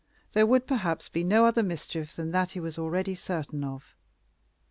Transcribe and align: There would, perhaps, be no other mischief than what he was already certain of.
There 0.33 0.47
would, 0.47 0.65
perhaps, 0.65 1.09
be 1.09 1.23
no 1.23 1.45
other 1.45 1.61
mischief 1.61 2.15
than 2.15 2.31
what 2.31 2.53
he 2.53 2.59
was 2.59 2.79
already 2.79 3.13
certain 3.13 3.63
of. 3.63 3.93